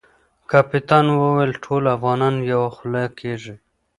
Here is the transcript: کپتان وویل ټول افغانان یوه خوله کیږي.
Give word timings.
کپتان 0.51 1.05
وویل 1.19 1.51
ټول 1.63 1.83
افغانان 1.95 2.35
یوه 2.51 2.69
خوله 2.75 3.03
کیږي. 3.19 3.55